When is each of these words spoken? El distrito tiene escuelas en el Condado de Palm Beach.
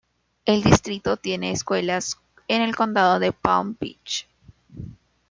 El 0.45 0.63
distrito 0.63 1.17
tiene 1.17 1.51
escuelas 1.51 2.19
en 2.47 2.63
el 2.63 2.75
Condado 2.75 3.19
de 3.19 3.31
Palm 3.31 3.75
Beach. 3.79 4.27